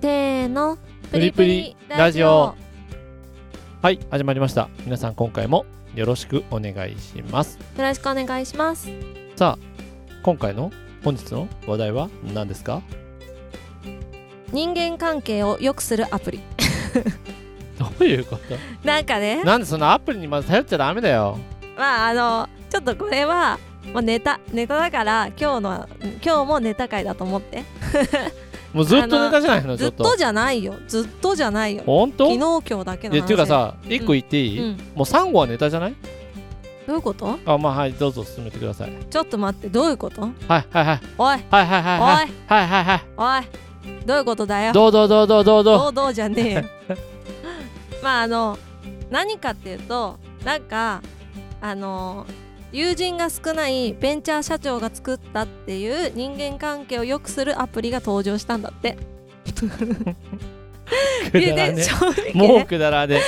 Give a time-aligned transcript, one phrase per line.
[0.00, 0.78] せーの。
[1.10, 2.54] プリプリラジオ。
[3.82, 4.68] はい始まりました。
[4.84, 5.64] 皆さん今回も
[5.94, 7.58] よろしくお願いします。
[7.76, 8.88] よろしくお願いします。
[9.36, 9.64] さあ
[10.22, 10.70] 今回の
[11.02, 12.82] 本日の話題は何ですか？
[14.52, 16.40] 人間関係を良くするアプリ。
[17.78, 18.86] どういうこと？
[18.86, 19.42] なんかね。
[19.44, 21.38] なんでそのアプリにまず頼っちゃダメだよ。
[21.76, 23.58] まああのちょっとこれは
[23.92, 25.88] もうネタネタだから今日の
[26.24, 27.64] 今日もネタ会だと思って
[28.72, 30.04] もうずっとネタじゃないのちずっと。
[30.04, 30.74] とじゃないよ。
[30.86, 31.82] ずっとじゃないよ。
[31.84, 32.26] 本当？
[32.32, 33.22] 昨日今日だけの話。
[33.22, 34.78] っていうかさ一個言っていい、うん。
[34.94, 35.94] もうサンゴはネタじゃない？
[36.86, 37.38] どういうこと？
[37.44, 38.92] あまあはいどうぞ進めてください。
[39.10, 40.22] ちょっと待ってどういうこと？
[40.22, 41.00] はいはいはい。
[41.18, 41.26] おい。
[41.26, 42.24] はいはいはいはい。
[42.26, 42.32] おい。
[42.46, 43.02] はいはいはい。
[43.16, 44.06] おい。
[44.06, 44.72] どういうことだよ？
[44.72, 45.92] どうどうどうどうどうどどう。
[45.92, 46.64] どうじゃねえよ。
[48.02, 48.58] まああの
[49.10, 51.02] 何かっていうとなんか
[51.60, 52.26] あの
[52.72, 58.96] 友人が少ないベンチャー社長が作ったっていう人間関係を良くするアプリが登場したんだって。
[61.28, 61.72] うくだらね。
[61.72, 63.20] で正直もうねくだらね。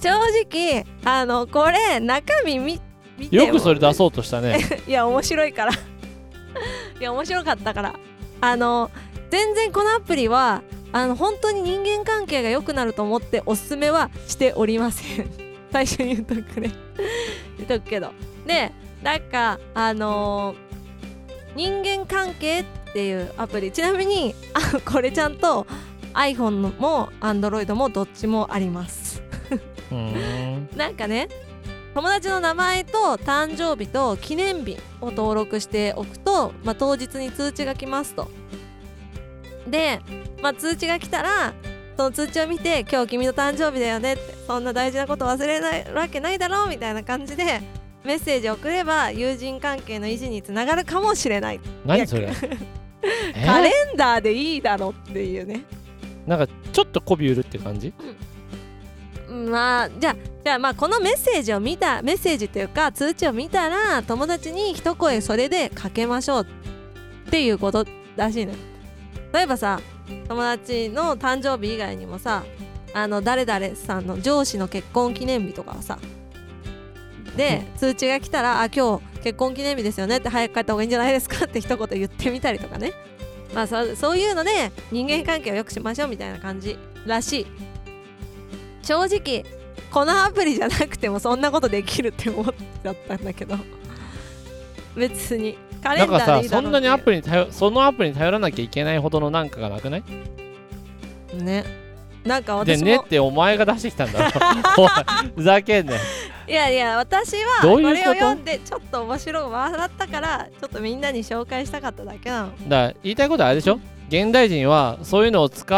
[0.00, 2.80] 正直あのこれ中身見
[3.18, 3.44] 見ても。
[3.44, 4.58] よくそれ出そうとしたね。
[4.86, 5.72] いや面白いから。
[7.00, 7.94] いや面白かったから。
[8.40, 8.90] あの
[9.30, 15.30] 全然このアプリはあの本当に人間関係が良くなると思っておすすめはしておりません。
[15.72, 16.70] 最初に言っとくね。
[17.56, 18.12] 言っとくけど。
[18.46, 18.72] で
[19.04, 20.64] なんかあのー
[21.56, 23.70] 人間関係っていうアプリ。
[23.70, 25.66] ちなみにあこれちゃんと
[26.12, 29.22] iPhone のも Android もどっちもあります。
[30.76, 31.28] なんかね
[31.94, 38.28] 友達の名前と誕生日と記念日を登録しておくと、まあ、当日に通知が来ますと。
[39.68, 40.00] で、
[40.42, 41.54] まあ、通知が来たら
[41.96, 47.62] その通知を見て「今日君の誕生日だよね」ってそんな大事なこと忘れないわけないだろうみたいな感じで
[48.04, 51.60] メッセージを送れば友人関係の維持につながるかもしれない。
[51.86, 52.32] 何それ？
[53.02, 53.46] え？
[53.46, 55.62] カレンダーでいいだろっていうね。
[56.26, 57.92] なんかちょっと媚び売るって感じ？
[59.28, 66.46] まあじゃあじゃあまあこのメッセージを見たメッセージというか通知を見たら友達に一声それでかけましょう
[67.26, 68.58] っていうことらしいのよ。
[69.32, 69.80] 例えばさ
[70.28, 72.44] 友達の誕生日以外にもさ
[72.92, 75.98] あの誰々さんの上司の結婚記念日とかはさ
[77.36, 82.92] で通知が来たら「あ今日結婚記念日ですよね」って早く帰った方がいいんじゃないですかって一言言ってみたりとかね。
[83.54, 87.46] まあそそういうので人間関係を良くしましょうみたいな感じらしい。
[88.82, 89.44] 正直
[89.90, 92.46] このアプリじゃなくてもそんなことできるって思っ
[92.82, 93.56] ちゃったんだけど。
[94.96, 95.56] 別に。
[95.82, 100.02] カレなんンダかさそーでいいだろうんなにアプリリに頼そのアプリに頼らなきゃいけないほどのなんかがなくない？
[101.34, 101.64] ね。
[102.24, 104.40] なんか私も、でねってお前が出してきたんだろ。
[104.82, 104.90] おい
[105.36, 106.00] ふざけんなよ
[106.46, 112.48] いやいや私はこれを読んでちょっと面白い笑ったからちょっとみんなに紹介したかっただけなの。
[112.68, 113.78] だから言いたいことはあれでしょ？
[114.08, 115.74] 現代人はそういうのを使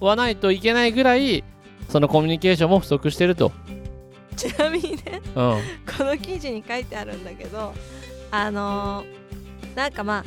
[0.00, 1.42] わないといけないぐらい
[1.88, 3.52] そのコミュニケーションも不足してると。
[4.36, 5.60] ちなみにねうん。
[5.96, 7.72] この記事に書いてあるんだけど
[8.30, 10.24] あのーなんかまあ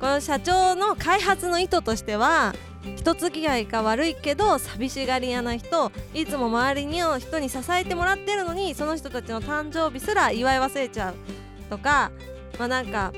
[0.00, 2.54] この社長の開発の意図としては
[2.96, 11.14] 人付き合いが悪いけど寂しがり屋な人いつも周りの人に支えてもらってるのにその人たちの誕生日すら祝い忘れちゃう。
[11.68, 12.10] とか
[12.58, 13.12] まあなんか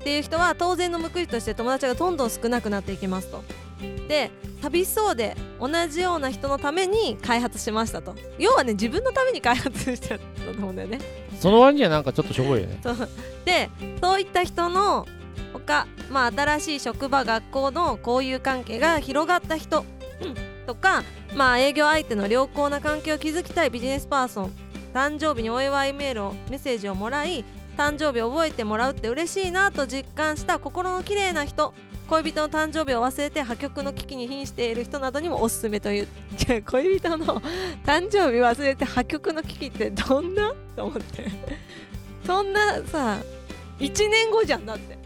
[0.00, 3.42] っていう人は当然の報いとして友達がどんどん少なくなっていきますと。
[4.08, 4.30] で
[4.62, 8.14] 寂しそうで同じような人のために開発しましたと。
[8.38, 11.00] 要はね自分のために開発しちゃったと思うんだよね。
[11.40, 12.78] その割にはなんかちょっとしょぼいよね。
[12.82, 13.08] そう。
[13.44, 13.68] で
[14.00, 15.06] そういった人の
[15.52, 19.84] ほか、まあ、新しい職場学校の交友関係が広がった人、
[20.66, 21.04] とか、
[21.34, 24.52] まあ、営業相手の良好な関係を築きたいビジネスパーソン
[24.92, 27.44] 誕生日にお祝いメールをメッセージをもらい
[27.76, 31.74] 誕生日を覚えてもらうって嬉しいなと実感した心の綺麗な人
[32.08, 36.08] 恋人の誕生日を忘れて破局の危機に瀕している人などにもおすすめという。
[36.64, 37.42] 恋人の
[37.84, 40.54] 誕生日忘れて破局の危機ってどんな？
[40.76, 41.24] と思って。
[42.24, 43.18] そんなさ
[43.80, 45.05] 1年後じゃんだって。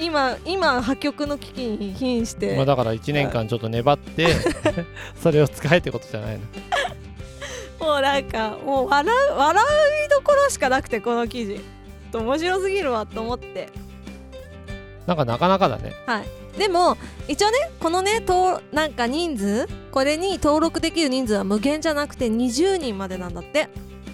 [0.00, 4.28] 今今破局の危機に瀕して、まあだから1年間ちょっと粘って
[5.20, 7.86] それを使えってことじゃないの。
[7.86, 9.64] もうなんかもう笑う笑
[10.06, 11.60] いどころしかなくてこの記事。
[12.12, 13.68] 面白すぎるわと思って。
[15.06, 15.92] なんかなかなかだね。
[16.58, 16.96] でも
[17.28, 23.68] 一応ねこのねとなんか人数これに登録できる人数は無限じゃなくて20人までなんだって。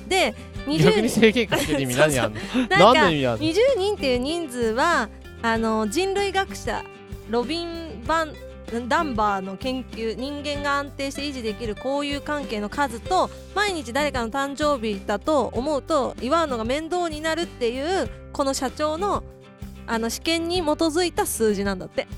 [0.08, 0.34] で
[0.66, 2.40] 20逆に制限かける意味何あんの？
[2.58, 5.08] なんか何の意味あんの？20人っていう人数は
[5.44, 6.82] あの人類学者
[7.28, 8.32] ロビン・バン
[8.88, 19.22] ダンバーの研究人間が安定して維持できる交友関係の数と毎日誰かの誕生日だと思うと祝うのが面倒になるっていうこの社長の
[19.86, 22.08] あの試験に基づいた数字なんだって。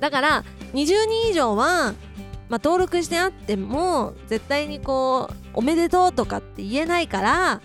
[0.00, 1.92] だから20人以上は、
[2.48, 7.60] まあ、登録してあっても絶対にこう「おめでとう」とかって言えないから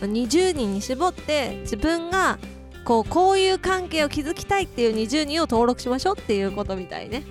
[0.00, 2.38] 20人に絞って自分が
[2.84, 7.24] こうこういう関係を築きたいっていう20人を登録しましょうっていうことみたいね、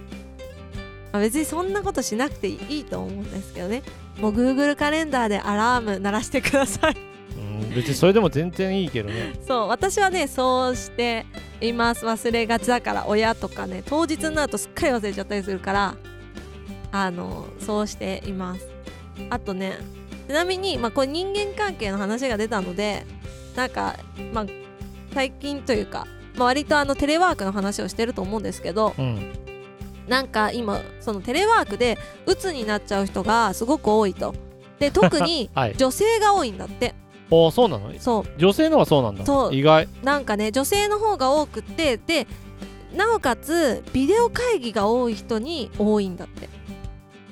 [1.12, 3.84] まあ、別にそんなことしなくていいと思うんですけどね。
[4.20, 6.98] もう Google カレンダーでアラーム鳴らしてください。
[7.38, 9.34] うん別にそれでも全然いいけどね。
[9.48, 11.26] そう私はねそうして
[11.62, 12.06] います。
[12.06, 15.96] 忘れがちだから親とかね当日になるとすっかり忘れちゃったりするから
[16.92, 18.68] あのそうしています。
[19.30, 19.78] あとね
[20.28, 23.06] ちなみに、まあ、これ人間関係の話が出たので
[23.56, 23.96] なんか、
[24.32, 24.46] まあ、
[25.14, 29.32] 最近というか、まあ、割とあのテレワークの話をしてると思うんですけどうん。
[30.08, 34.36] なんか今そのテレワークで鬱になっちゃう人がすごく多いと。
[34.80, 35.76] で 特にはい。
[35.78, 36.94] 女性が多いんだって。
[37.32, 37.90] おーそうなの？
[38.00, 38.40] そう。
[38.40, 39.26] 女性のはそうなんだ。
[39.26, 39.56] そう。
[39.56, 39.88] 意外。
[40.04, 42.28] なんかね女性の方が多くってで
[42.96, 46.50] なおかつビデオ会議が多い人に多いんだって。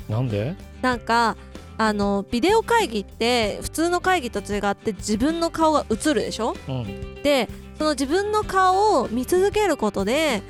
[0.07, 0.55] なんで？
[0.81, 1.35] なんか
[1.77, 6.55] あのビデオ会議って普通の会議と違って自分の顔が映るでしょ？
[6.69, 7.21] うん。
[7.21, 7.49] で
[7.81, 10.43] その自分の顔を見続けることで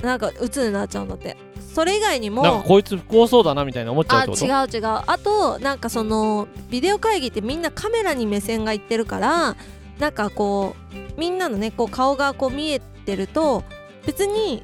[0.00, 1.36] なんか鬱になっちゃうんだって。
[1.74, 4.44] それ以外にもなんかこいつ不幸そうだなみたいな思っちゃうあってこと？
[4.46, 4.86] 違う違う。
[4.86, 9.54] あとなんかそのビデオ会議ってみんなカメラに目線がいってるから
[9.98, 10.76] なんかこ
[11.16, 13.64] うみんなのねこう顔がこう見えてると
[14.06, 14.62] 別に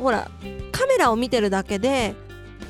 [0.00, 0.28] ほら
[0.72, 2.16] カメラを見てるだけで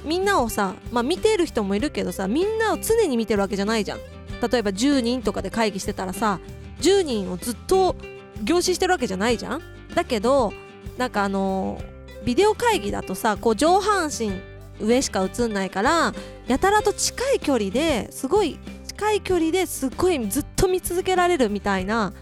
[0.04, 3.98] みんなをさまあ見てる人もいるけどさみんなを常に見てるわけじゃないじゃん。
[3.98, 6.38] 例えば10人とかで会議してたらさ
[6.80, 7.96] 10人をずっと
[8.42, 9.62] 凝視してるわけじゃないじゃん？
[9.94, 10.52] だけど
[10.96, 11.80] なんかあの
[12.24, 14.32] ビデオ会議だとさこう上半身
[14.80, 16.14] 上しか映んないから
[16.46, 22.12] やたらと近い距離ですごい近い距離ですっごいずっと見続けられるみたいな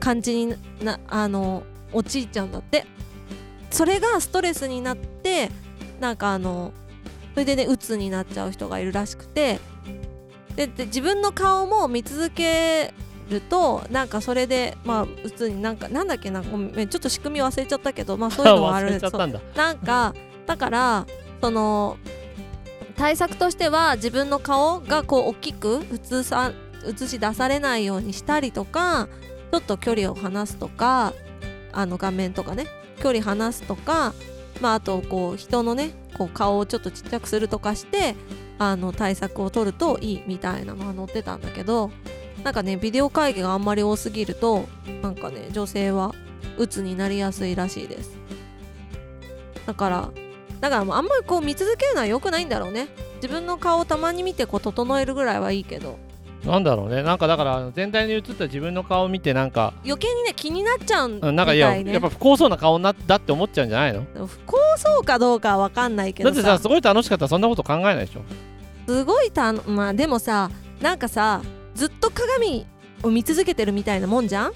[0.00, 1.62] 感じになあの
[1.92, 2.86] 陥っちゃうんだって。
[3.70, 5.50] それがストレスになって
[5.98, 6.72] なんかあの
[7.32, 9.60] それでね鬱になっちゃう人がいるらしくて。
[10.54, 12.92] でで自分の顔も見続け
[13.30, 19.00] るとなんかそれでまあ鬱になんかなんだっけなごめんちょっと仕組み忘れちゃったけどまあそういうのもあ忘る
[19.56, 20.14] なんか
[20.46, 21.06] だから
[21.40, 21.96] その
[22.96, 26.52] 対策としては自分の顔がこう大きく映さ
[26.84, 29.08] 映し出されないようにしたりとか
[29.50, 31.12] ちょっと距離を離すとか
[31.72, 32.66] あの画面とかね
[33.00, 34.14] 距離離すとか、
[34.60, 38.14] まあ、あとこう人のねこう顔をちょっとちっちゃくするとかして
[38.58, 41.90] あの対策を取るといいみたいなのが載ってたんだけど
[42.44, 44.66] なんかねビデオ会議があんまり多すぎると
[45.02, 46.14] なんかね女性は
[46.58, 48.18] 鬱になりやすいらしいです。
[49.66, 50.10] だから
[50.60, 52.88] だからもうあんまりこう見続けるのは良くないんだろうね。
[53.16, 55.98] 自分の顔をたまに見てこう整えるぐらいはいいけど。
[56.44, 57.04] なんだろうね。
[57.04, 64.04] なんかだから全体に映った自分の顔を見てなんか余計にね気になっちゃうんみたうんなんかいやいねやっぱ不幸そうな顔になだって思っちゃうんじゃないの？
[64.26, 66.34] 不幸そうかどうかは分かんないけどさ。
[66.34, 68.22] だってさすごい楽しかったらそんなこと考えないでしょ。
[68.88, 70.50] すごいたのまあでもさ
[70.80, 71.42] なんかさ
[71.74, 72.66] ずっと鏡
[73.02, 74.52] を見続けてるみたいなもんじゃん？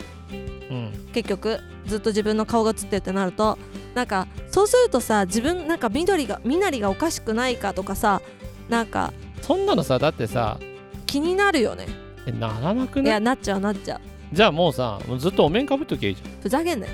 [0.71, 0.93] うん。
[1.13, 3.59] 結局ずっと自分の顔が映ってるってなると。
[3.95, 8.21] なんかそうするとさ自分なんか緑が身なりがおかしくないかとかさ
[8.69, 10.59] なんかそんなのさだってさ
[11.07, 11.87] 気になるよね。
[12.27, 13.07] えならなくない？
[13.07, 14.01] いやなっちゃうなっちゃう。
[14.33, 16.93] じゃあもうさもうずっとお面かぶっときゃいいじふざけんなよ。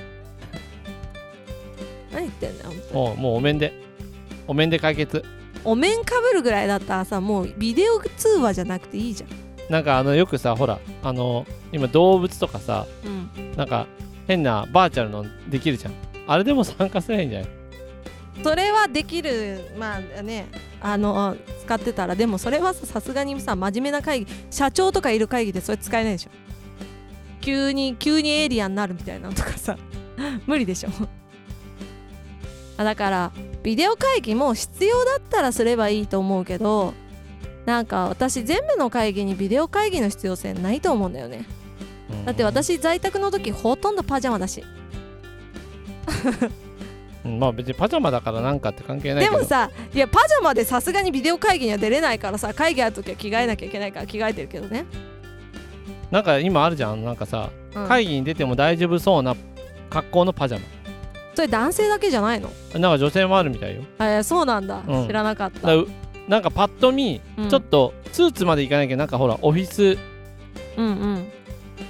[2.12, 2.76] 何言ってんだよに。
[2.92, 3.72] もうお面で。
[4.46, 5.24] お面で解決。
[5.64, 9.30] お面かぶるぐらいだったらさもうビデオ通話じゃなくていいじゃん
[9.68, 13.52] なんかあのよくさほらあの今動物とかさうん。
[13.56, 13.86] なんか
[14.26, 15.94] 変なバーチャルのできるじゃん。
[16.26, 17.48] あれでも参加すればいいんじゃない？
[18.42, 20.46] それはできるまあね
[20.80, 22.14] あの使ってたら。
[22.16, 26.30] でもそれはささすがにさ真面目な会議社長とかいる会議でそれ使えないでしょ。
[27.40, 29.76] 急に急にエイリアンになるみたいなのとかさ
[30.46, 30.90] 無理でしょ。
[32.78, 36.94] あだからビデオ会議も必要だったらすればいいと思うけど
[37.64, 41.46] なんか私全部の会議にビデオ会議の必要性ないと思うんだよね。
[42.10, 42.24] うん。
[42.24, 44.64] だって私在宅の時ほとんどパジャマだし。
[47.24, 47.38] うん。
[47.38, 49.36] まあ別にパジャマだからなんかって関係ないけど。
[49.36, 54.84] でもさいやパジャマでさすがにビデオ会議には出れないからさ会議ある時は着替えなきゃいけないから着替えてるけどね、
[56.10, 57.04] なんか今あるじゃん。
[57.04, 57.86] なんかさうん。
[57.86, 59.36] 会議に出ても大丈夫そうな
[59.88, 60.60] 格好のパジャ
[61.34, 62.50] それ男性だけじゃないの？
[62.74, 63.84] マなんか女性もあるみたいよ。
[64.00, 65.06] えーそうなんだ、うん。
[65.06, 65.68] 知らなかった
[66.32, 67.48] なんかパッと見、うん。
[67.50, 69.98] ちょっとスーツまでいかないけどなんかほらオフィス
[70.78, 71.32] うんうん。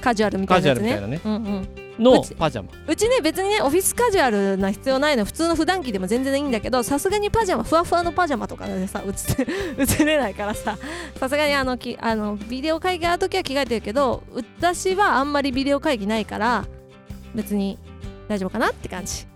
[0.00, 0.75] カジュアルみたいなね。
[0.75, 1.68] カジュアルみたいうんうん。
[2.02, 2.68] のうちパジャマ。
[2.88, 9.46] うちね別にねオフィスカジュアルな必要ないの普通の普段着でも全然いいんだけどさすがにパジャマふわふわのパジャマとかでさ映って
[10.00, 10.76] 映れないからさ
[11.20, 14.25] さすがにあのきあのビデオ会議ある時は着替えてるけど
[14.58, 16.64] 私はあんまりビデオ会議ないから
[17.34, 17.78] 別に
[18.26, 19.26] 大丈夫かなって感じ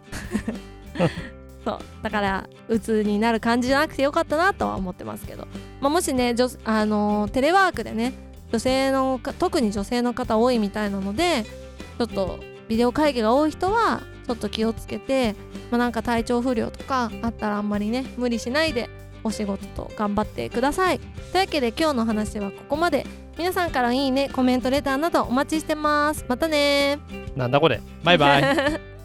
[1.67, 1.79] そう。
[2.03, 5.49] だから鬱になる感じじゃなくてよかったなとは思ってますけど、
[5.81, 8.15] まあ、もしね女あのーテレワークでね
[8.53, 11.45] 女性のか特に女性の方多いみたいなので
[11.99, 15.35] ちょっとビデオ会議が多い人はちょっと気をつけて、
[15.73, 18.89] まあ、なんか体調不良とかあったらあんまりね無理しないで
[19.25, 21.01] お仕事と頑張ってください。
[21.01, 23.05] というわけで今日の話はここまで。
[23.37, 26.25] 皆さんからいいねコメントレターなどお待ちしてます。
[26.27, 26.99] またね
[27.35, 27.83] なんだこれ。
[28.03, 28.81] バイバイ